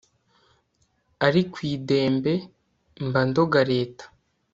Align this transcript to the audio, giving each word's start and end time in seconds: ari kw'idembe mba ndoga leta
ari 1.25 1.41
kw'idembe 1.51 2.33
mba 3.05 3.21
ndoga 3.29 3.59
leta 3.71 4.05